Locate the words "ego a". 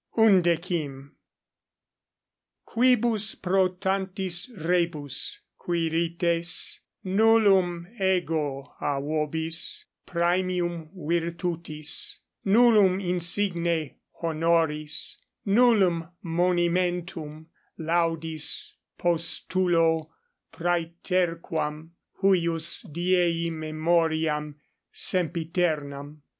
8.01-8.99